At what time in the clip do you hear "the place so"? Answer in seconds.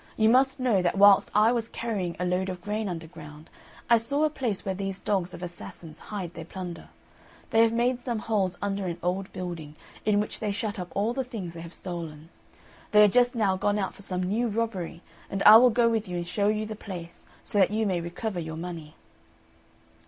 16.65-17.59